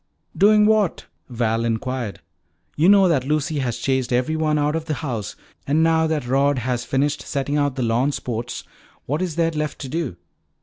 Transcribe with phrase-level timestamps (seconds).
[0.35, 2.21] "Doing what?" Val inquired.
[2.75, 5.35] "You know that Lucy has chased everyone out of the house.
[5.67, 8.63] And now that Rod has finished setting out the lawn sports,
[9.05, 10.15] what is there left to do?